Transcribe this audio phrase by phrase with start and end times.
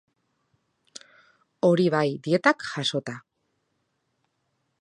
[1.69, 3.17] Hori bai, dietak jasota.